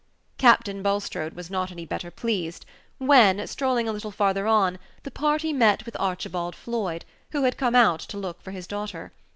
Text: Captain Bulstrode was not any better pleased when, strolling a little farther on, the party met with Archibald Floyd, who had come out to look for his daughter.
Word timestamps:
Captain 0.39 0.81
Bulstrode 0.81 1.35
was 1.35 1.51
not 1.51 1.71
any 1.71 1.85
better 1.85 2.09
pleased 2.09 2.65
when, 2.97 3.45
strolling 3.45 3.87
a 3.87 3.93
little 3.93 4.09
farther 4.09 4.47
on, 4.47 4.79
the 5.03 5.11
party 5.11 5.53
met 5.53 5.85
with 5.85 5.95
Archibald 5.99 6.55
Floyd, 6.55 7.05
who 7.33 7.43
had 7.43 7.55
come 7.55 7.75
out 7.75 7.99
to 7.99 8.17
look 8.17 8.41
for 8.41 8.49
his 8.49 8.65
daughter. 8.65 9.11